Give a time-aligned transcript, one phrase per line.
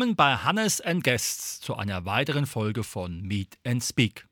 [0.00, 4.26] Willkommen bei Hannes and Guests zu einer weiteren Folge von Meet and Speak.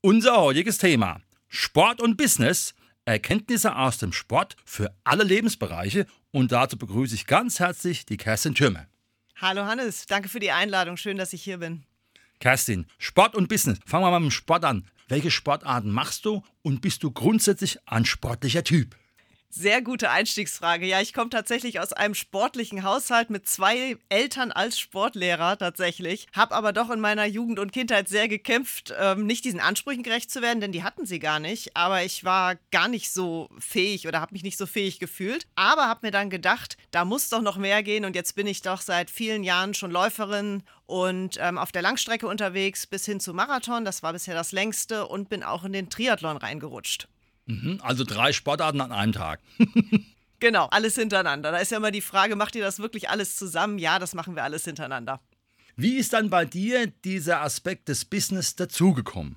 [0.00, 2.74] Unser heutiges Thema: Sport und Business.
[3.04, 6.06] Erkenntnisse aus dem Sport für alle Lebensbereiche.
[6.30, 8.86] Und dazu begrüße ich ganz herzlich die Kerstin Türme.
[9.36, 10.96] Hallo Hannes, danke für die Einladung.
[10.96, 11.84] Schön, dass ich hier bin.
[12.40, 13.80] Kerstin, Sport und Business.
[13.84, 14.86] Fangen wir mal mit dem Sport an.
[15.06, 18.96] Welche Sportarten machst du und bist du grundsätzlich ein sportlicher Typ?
[19.50, 20.84] Sehr gute Einstiegsfrage.
[20.84, 26.26] Ja, ich komme tatsächlich aus einem sportlichen Haushalt mit zwei Eltern als Sportlehrer tatsächlich.
[26.34, 30.30] Habe aber doch in meiner Jugend und Kindheit sehr gekämpft, ähm, nicht diesen Ansprüchen gerecht
[30.30, 31.74] zu werden, denn die hatten sie gar nicht.
[31.78, 35.46] Aber ich war gar nicht so fähig oder habe mich nicht so fähig gefühlt.
[35.54, 38.04] Aber habe mir dann gedacht, da muss doch noch mehr gehen.
[38.04, 42.28] Und jetzt bin ich doch seit vielen Jahren schon Läuferin und ähm, auf der Langstrecke
[42.28, 43.86] unterwegs bis hin zu Marathon.
[43.86, 47.08] Das war bisher das längste und bin auch in den Triathlon reingerutscht.
[47.48, 49.40] Mhm, also drei Sportarten an einem Tag.
[50.38, 51.50] genau, alles hintereinander.
[51.50, 53.78] Da ist ja immer die Frage, macht ihr das wirklich alles zusammen?
[53.78, 55.20] Ja, das machen wir alles hintereinander.
[55.74, 59.36] Wie ist dann bei dir dieser Aspekt des Business dazugekommen?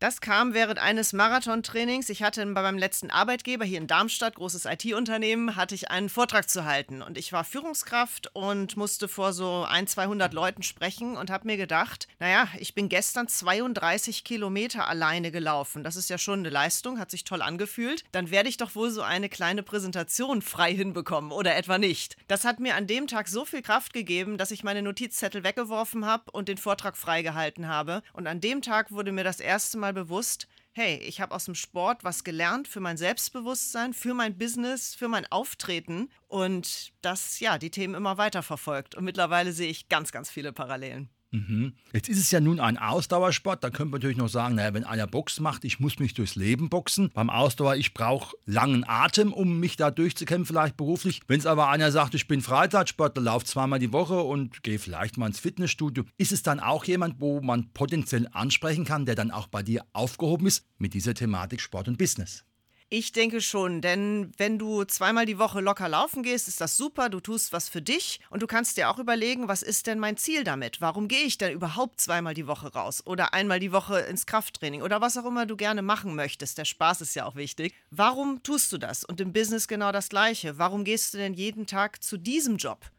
[0.00, 2.08] Das kam während eines Marathontrainings.
[2.08, 6.48] Ich hatte bei meinem letzten Arbeitgeber hier in Darmstadt, großes IT-Unternehmen, hatte ich einen Vortrag
[6.48, 7.02] zu halten.
[7.02, 11.58] Und ich war Führungskraft und musste vor so ein, 200 Leuten sprechen und habe mir
[11.58, 15.84] gedacht, naja, ich bin gestern 32 Kilometer alleine gelaufen.
[15.84, 18.02] Das ist ja schon eine Leistung, hat sich toll angefühlt.
[18.10, 22.16] Dann werde ich doch wohl so eine kleine Präsentation frei hinbekommen oder etwa nicht.
[22.26, 26.06] Das hat mir an dem Tag so viel Kraft gegeben, dass ich meine Notizzettel weggeworfen
[26.06, 28.02] habe und den Vortrag freigehalten habe.
[28.14, 31.46] Und an dem Tag wurde mir das erste Mal mal bewusst, hey, ich habe aus
[31.46, 37.40] dem Sport was gelernt für mein Selbstbewusstsein, für mein Business, für mein Auftreten und das,
[37.40, 38.94] ja, die Themen immer weiter verfolgt.
[38.94, 41.10] Und mittlerweile sehe ich ganz, ganz viele Parallelen.
[41.32, 41.74] Mhm.
[41.92, 43.62] Jetzt ist es ja nun ein Ausdauersport.
[43.62, 46.34] Da könnte man natürlich noch sagen, naja, wenn einer Box macht, ich muss mich durchs
[46.34, 47.10] Leben boxen.
[47.14, 51.20] Beim Ausdauer, ich brauche langen Atem, um mich da durchzukämpfen, vielleicht beruflich.
[51.28, 55.18] Wenn es aber einer sagt, ich bin Freizeitsportler, laufe zweimal die Woche und gehe vielleicht
[55.18, 59.30] mal ins Fitnessstudio, ist es dann auch jemand, wo man potenziell ansprechen kann, der dann
[59.30, 62.44] auch bei dir aufgehoben ist mit dieser Thematik Sport und Business?
[62.92, 67.08] Ich denke schon, denn wenn du zweimal die Woche locker laufen gehst, ist das super,
[67.08, 70.16] du tust was für dich und du kannst dir auch überlegen, was ist denn mein
[70.16, 70.80] Ziel damit?
[70.80, 74.82] Warum gehe ich denn überhaupt zweimal die Woche raus oder einmal die Woche ins Krafttraining
[74.82, 76.58] oder was auch immer du gerne machen möchtest?
[76.58, 77.76] Der Spaß ist ja auch wichtig.
[77.90, 79.04] Warum tust du das?
[79.04, 80.58] Und im Business genau das gleiche.
[80.58, 82.90] Warum gehst du denn jeden Tag zu diesem Job?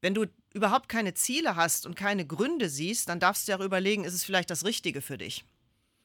[0.00, 4.04] Wenn du überhaupt keine Ziele hast und keine Gründe siehst, dann darfst du ja überlegen,
[4.04, 5.44] ist es vielleicht das Richtige für dich?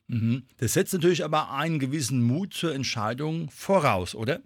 [0.07, 0.47] Mhm.
[0.57, 4.41] Das setzt natürlich aber einen gewissen Mut zur Entscheidung voraus, oder?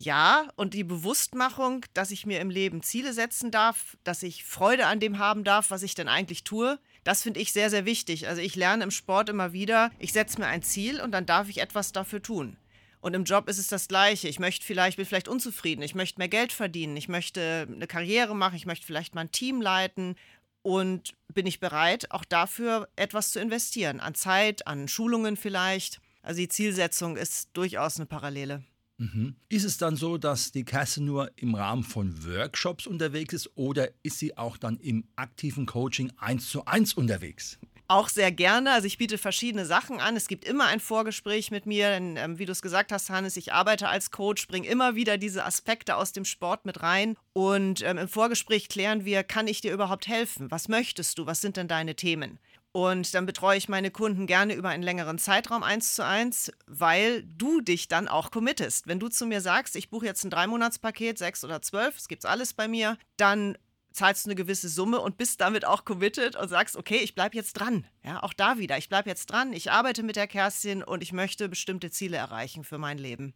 [0.00, 4.86] Ja, und die Bewusstmachung, dass ich mir im Leben Ziele setzen darf, dass ich Freude
[4.86, 8.28] an dem haben darf, was ich denn eigentlich tue, das finde ich sehr, sehr wichtig.
[8.28, 11.48] Also ich lerne im Sport immer wieder, ich setze mir ein Ziel und dann darf
[11.48, 12.56] ich etwas dafür tun.
[13.00, 14.28] Und im Job ist es das Gleiche.
[14.28, 18.36] Ich möchte vielleicht, bin vielleicht unzufrieden, ich möchte mehr Geld verdienen, ich möchte eine Karriere
[18.36, 20.16] machen, ich möchte vielleicht mal ein Team leiten
[20.62, 24.00] und bin ich bereit, auch dafür etwas zu investieren?
[24.00, 26.00] An Zeit, an Schulungen vielleicht?
[26.22, 28.62] Also die Zielsetzung ist durchaus eine Parallele.
[28.98, 29.36] Mhm.
[29.48, 33.90] Ist es dann so, dass die Kasse nur im Rahmen von Workshops unterwegs ist oder
[34.02, 37.58] ist sie auch dann im aktiven Coaching eins zu eins unterwegs?
[37.90, 38.72] Auch sehr gerne.
[38.72, 40.14] Also ich biete verschiedene Sachen an.
[40.14, 43.38] Es gibt immer ein Vorgespräch mit mir, denn ähm, wie du es gesagt hast, Hannes,
[43.38, 47.16] ich arbeite als Coach, bringe immer wieder diese Aspekte aus dem Sport mit rein.
[47.32, 50.50] Und ähm, im Vorgespräch klären wir, kann ich dir überhaupt helfen?
[50.50, 51.24] Was möchtest du?
[51.24, 52.38] Was sind denn deine Themen?
[52.72, 57.22] Und dann betreue ich meine Kunden gerne über einen längeren Zeitraum eins zu eins, weil
[57.22, 58.86] du dich dann auch committest.
[58.86, 62.26] Wenn du zu mir sagst, ich buche jetzt ein Dreimonatspaket, sechs oder zwölf, es gibt
[62.26, 63.56] alles bei mir, dann
[63.92, 67.36] zahlst du eine gewisse Summe und bist damit auch committed und sagst, okay, ich bleibe
[67.36, 67.86] jetzt dran.
[68.04, 71.12] Ja, auch da wieder, ich bleibe jetzt dran, ich arbeite mit der Kerstin und ich
[71.12, 73.34] möchte bestimmte Ziele erreichen für mein Leben.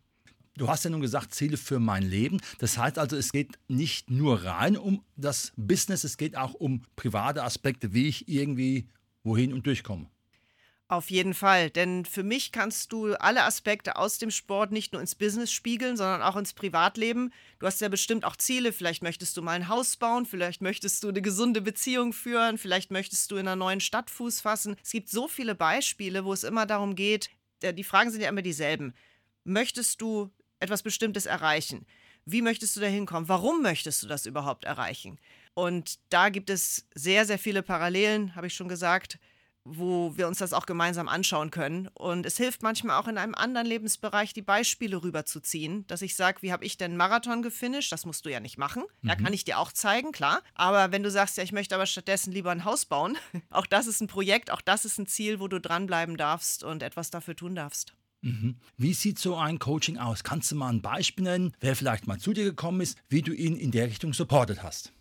[0.57, 2.39] Du hast ja nun gesagt, Ziele für mein Leben.
[2.59, 6.83] Das heißt also, es geht nicht nur rein um das Business, es geht auch um
[6.95, 8.89] private Aspekte, wie ich irgendwie
[9.25, 10.11] wohin und durchkomme.
[10.93, 15.01] Auf jeden Fall, denn für mich kannst du alle Aspekte aus dem Sport nicht nur
[15.01, 17.33] ins Business spiegeln, sondern auch ins Privatleben.
[17.61, 21.03] Du hast ja bestimmt auch Ziele, vielleicht möchtest du mal ein Haus bauen, vielleicht möchtest
[21.03, 24.77] du eine gesunde Beziehung führen, vielleicht möchtest du in einer neuen Stadt Fuß fassen.
[24.85, 27.31] Es gibt so viele Beispiele, wo es immer darum geht,
[27.63, 28.93] die Fragen sind ja immer dieselben.
[29.45, 30.31] Möchtest du
[30.61, 31.87] etwas Bestimmtes erreichen?
[32.27, 33.31] Wie möchtest du da hinkommen?
[33.31, 35.19] Warum möchtest du das überhaupt erreichen?
[35.55, 39.19] Und da gibt es sehr, sehr viele Parallelen, habe ich schon gesagt,
[39.65, 41.89] wo wir uns das auch gemeinsam anschauen können.
[41.95, 46.43] Und es hilft manchmal auch in einem anderen Lebensbereich, die Beispiele rüberzuziehen, dass ich sage,
[46.43, 47.93] wie habe ich denn Marathon gefinisht?
[47.93, 48.85] Das musst du ja nicht machen.
[49.03, 49.09] Mhm.
[49.09, 50.43] Da kann ich dir auch zeigen, klar.
[50.55, 53.17] Aber wenn du sagst, ja, ich möchte aber stattdessen lieber ein Haus bauen,
[53.51, 56.83] auch das ist ein Projekt, auch das ist ein Ziel, wo du dranbleiben darfst und
[56.83, 57.95] etwas dafür tun darfst.
[58.23, 58.57] Mhm.
[58.77, 60.23] Wie sieht so ein Coaching aus?
[60.23, 63.33] Kannst du mal ein Beispiel nennen, wer vielleicht mal zu dir gekommen ist, wie du
[63.33, 64.93] ihn in der Richtung supportet hast?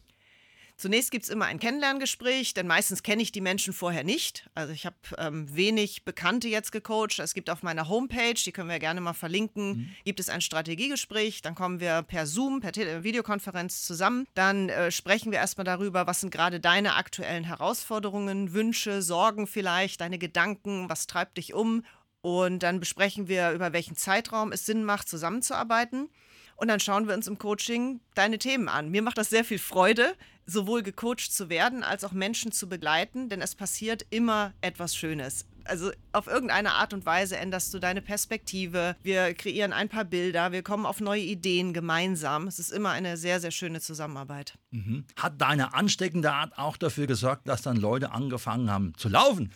[0.81, 4.49] Zunächst gibt es immer ein Kennenlerngespräch, denn meistens kenne ich die Menschen vorher nicht.
[4.55, 7.19] Also ich habe ähm, wenig Bekannte jetzt gecoacht.
[7.19, 9.89] Es gibt auf meiner Homepage, die können wir gerne mal verlinken, mhm.
[10.05, 11.43] gibt es ein Strategiegespräch.
[11.43, 14.25] Dann kommen wir per Zoom, per Tele Videokonferenz zusammen.
[14.33, 20.01] Dann äh, sprechen wir erstmal darüber, was sind gerade deine aktuellen Herausforderungen, Wünsche, Sorgen vielleicht,
[20.01, 21.85] deine Gedanken, was treibt dich um.
[22.21, 26.09] Und dann besprechen wir, über welchen Zeitraum es Sinn macht, zusammenzuarbeiten.
[26.61, 28.89] Und dann schauen wir uns im Coaching deine Themen an.
[28.89, 30.13] Mir macht das sehr viel Freude,
[30.45, 35.47] sowohl gecoacht zu werden, als auch Menschen zu begleiten, denn es passiert immer etwas Schönes.
[35.63, 38.95] Also auf irgendeine Art und Weise änderst du deine Perspektive.
[39.01, 42.45] Wir kreieren ein paar Bilder, wir kommen auf neue Ideen gemeinsam.
[42.45, 44.59] Es ist immer eine sehr, sehr schöne Zusammenarbeit.
[44.69, 45.05] Mhm.
[45.15, 49.51] Hat deine ansteckende Art auch dafür gesorgt, dass dann Leute angefangen haben zu laufen?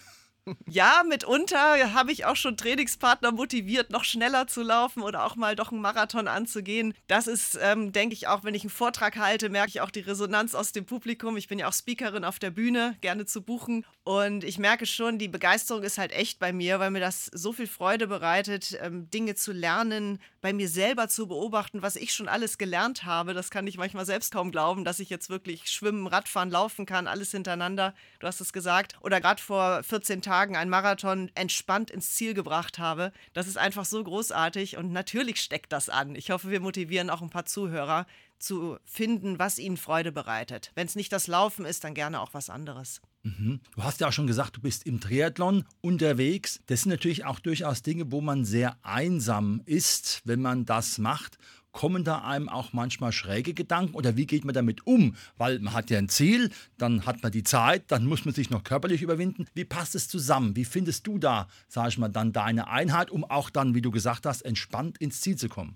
[0.67, 5.55] Ja, mitunter habe ich auch schon Trainingspartner motiviert, noch schneller zu laufen oder auch mal
[5.55, 6.93] doch einen Marathon anzugehen.
[7.07, 10.01] Das ist, ähm, denke ich, auch wenn ich einen Vortrag halte, merke ich auch die
[10.01, 11.35] Resonanz aus dem Publikum.
[11.37, 13.85] Ich bin ja auch Speakerin auf der Bühne, gerne zu buchen.
[14.03, 17.51] Und ich merke schon, die Begeisterung ist halt echt bei mir, weil mir das so
[17.51, 22.27] viel Freude bereitet, ähm, Dinge zu lernen, bei mir selber zu beobachten, was ich schon
[22.27, 23.33] alles gelernt habe.
[23.33, 27.07] Das kann ich manchmal selbst kaum glauben, dass ich jetzt wirklich schwimmen, Radfahren, laufen kann,
[27.07, 27.95] alles hintereinander.
[28.19, 28.93] Du hast es gesagt.
[29.01, 33.13] Oder gerade vor 14 Tagen Tagen einen Marathon entspannt ins Ziel gebracht habe.
[33.31, 36.13] Das ist einfach so großartig und natürlich steckt das an.
[36.13, 38.05] Ich hoffe, wir motivieren auch ein paar Zuhörer
[38.37, 40.73] zu finden, was ihnen Freude bereitet.
[40.75, 43.01] Wenn es nicht das Laufen ist, dann gerne auch was anderes.
[43.23, 43.61] Mhm.
[43.75, 46.59] Du hast ja auch schon gesagt, du bist im Triathlon unterwegs.
[46.65, 51.37] Das sind natürlich auch durchaus Dinge, wo man sehr einsam ist, wenn man das macht.
[51.75, 55.17] Kommen da einem auch manchmal schräge Gedanken oder wie geht man damit um?
[55.37, 58.49] Weil man hat ja ein Ziel, dann hat man die Zeit, dann muss man sich
[58.49, 59.45] noch körperlich überwinden.
[59.53, 60.55] Wie passt es zusammen?
[60.55, 63.91] Wie findest du da, sage ich mal, dann deine Einheit, um auch dann, wie du
[63.91, 65.75] gesagt hast, entspannt ins Ziel zu kommen?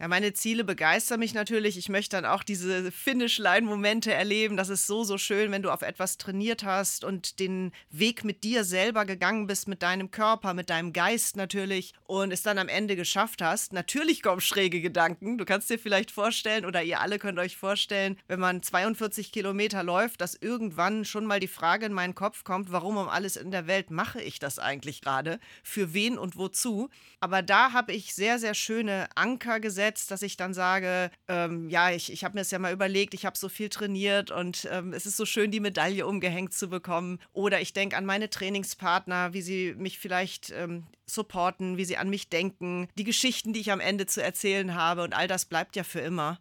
[0.00, 1.76] Ja, meine Ziele begeistern mich natürlich.
[1.76, 4.56] Ich möchte dann auch diese Finish-Line-Momente erleben.
[4.56, 8.44] Das ist so, so schön, wenn du auf etwas trainiert hast und den Weg mit
[8.44, 12.68] dir selber gegangen bist, mit deinem Körper, mit deinem Geist natürlich und es dann am
[12.68, 13.72] Ende geschafft hast.
[13.72, 15.36] Natürlich kommen schräge Gedanken.
[15.36, 19.82] Du kannst dir vielleicht vorstellen oder ihr alle könnt euch vorstellen, wenn man 42 Kilometer
[19.82, 23.50] läuft, dass irgendwann schon mal die Frage in meinen Kopf kommt, warum um alles in
[23.50, 25.40] der Welt mache ich das eigentlich gerade?
[25.64, 26.88] Für wen und wozu?
[27.18, 31.68] Aber da habe ich sehr, sehr schöne Anker gesetzt gesetzt, dass ich dann sage, ähm,
[31.70, 34.68] ja, ich, ich habe mir das ja mal überlegt, ich habe so viel trainiert und
[34.70, 37.18] ähm, es ist so schön, die Medaille umgehängt zu bekommen.
[37.32, 42.10] Oder ich denke an meine Trainingspartner, wie sie mich vielleicht ähm, supporten, wie sie an
[42.10, 45.76] mich denken, die Geschichten, die ich am Ende zu erzählen habe und all das bleibt
[45.76, 46.38] ja für immer.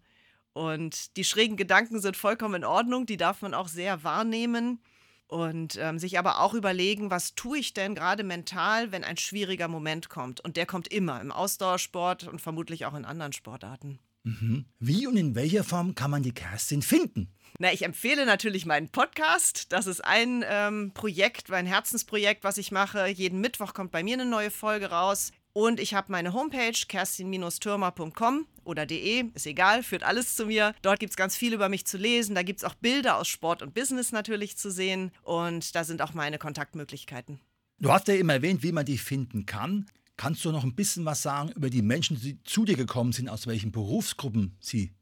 [0.53, 4.81] Und die schrägen Gedanken sind vollkommen in Ordnung, die darf man auch sehr wahrnehmen
[5.27, 9.67] und ähm, sich aber auch überlegen, was tue ich denn gerade mental, wenn ein schwieriger
[9.67, 10.39] Moment kommt.
[10.39, 13.99] Und der kommt immer im Ausdauersport und vermutlich auch in anderen Sportarten.
[14.23, 14.65] Mhm.
[14.79, 17.33] Wie und in welcher Form kann man die Kerstin finden?
[17.59, 19.71] Na, ich empfehle natürlich meinen Podcast.
[19.71, 23.07] Das ist ein ähm, Projekt, mein Herzensprojekt, was ich mache.
[23.07, 25.31] Jeden Mittwoch kommt bei mir eine neue Folge raus.
[25.57, 30.75] Und ich habe meine Homepage kerstin-türmer.com oder de, ist egal, führt alles zu mir.
[30.83, 32.35] Dort gibt es ganz viel über mich zu lesen.
[32.35, 35.11] Da gibt es auch Bilder aus Sport und Business natürlich zu sehen.
[35.23, 37.39] Und da sind auch meine Kontaktmöglichkeiten.
[37.79, 39.87] Du hast ja eben erwähnt, wie man die finden kann.
[40.15, 43.27] Kannst du noch ein bisschen was sagen über die Menschen, die zu dir gekommen sind,
[43.27, 44.93] aus welchen Berufsgruppen sie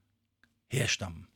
[0.69, 1.27] herstammen?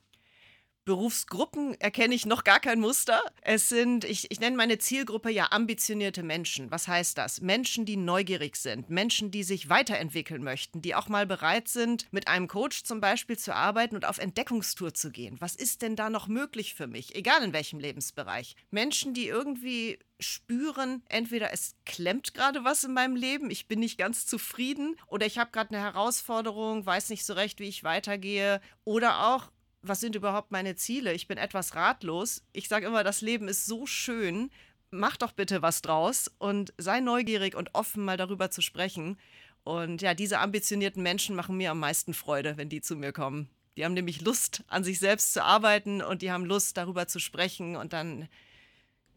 [0.89, 3.21] Berufsgruppen erkenne ich noch gar kein Muster.
[3.41, 6.71] Es sind, ich, ich nenne meine Zielgruppe ja ambitionierte Menschen.
[6.71, 7.41] Was heißt das?
[7.41, 12.27] Menschen, die neugierig sind, Menschen, die sich weiterentwickeln möchten, die auch mal bereit sind, mit
[12.27, 15.35] einem Coach zum Beispiel zu arbeiten und auf Entdeckungstour zu gehen.
[15.39, 17.13] Was ist denn da noch möglich für mich?
[17.13, 18.55] Egal in welchem Lebensbereich.
[18.71, 23.99] Menschen, die irgendwie spüren, entweder es klemmt gerade was in meinem Leben, ich bin nicht
[23.99, 28.59] ganz zufrieden oder ich habe gerade eine Herausforderung, weiß nicht so recht, wie ich weitergehe
[28.83, 29.51] oder auch
[29.81, 31.13] was sind überhaupt meine Ziele?
[31.13, 32.43] Ich bin etwas ratlos.
[32.53, 34.51] Ich sage immer, das Leben ist so schön.
[34.91, 39.17] Mach doch bitte was draus und sei neugierig und offen, mal darüber zu sprechen.
[39.63, 43.49] Und ja, diese ambitionierten Menschen machen mir am meisten Freude, wenn die zu mir kommen.
[43.77, 47.19] Die haben nämlich Lust, an sich selbst zu arbeiten und die haben Lust, darüber zu
[47.19, 48.27] sprechen und dann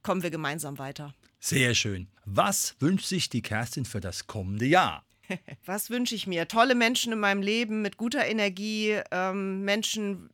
[0.02, 1.14] kommen wir gemeinsam weiter.
[1.40, 2.07] Sehr schön.
[2.25, 5.04] Was wünscht sich die Kerstin für das kommende Jahr?
[5.64, 6.47] Was wünsche ich mir?
[6.47, 10.31] Tolle Menschen in meinem Leben mit guter Energie, ähm, Menschen,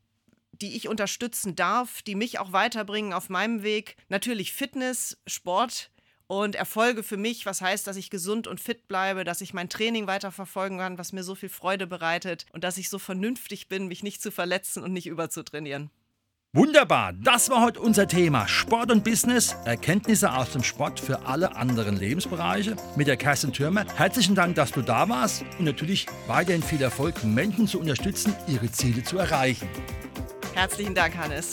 [0.60, 3.96] die ich unterstützen darf, die mich auch weiterbringen auf meinem Weg.
[4.08, 5.90] Natürlich Fitness, Sport
[6.26, 9.68] und Erfolge für mich, was heißt, dass ich gesund und fit bleibe, dass ich mein
[9.68, 13.88] Training weiterverfolgen kann, was mir so viel Freude bereitet und dass ich so vernünftig bin,
[13.88, 15.90] mich nicht zu verletzen und nicht überzutrainieren.
[16.54, 21.54] Wunderbar, das war heute unser Thema Sport und Business, Erkenntnisse aus dem Sport für alle
[21.56, 23.84] anderen Lebensbereiche mit der Kerstin Türmer.
[23.96, 28.72] Herzlichen Dank, dass du da warst und natürlich weiterhin viel Erfolg, Menschen zu unterstützen, ihre
[28.72, 29.68] Ziele zu erreichen.
[30.58, 31.52] Herzlichen Dank, Hannes.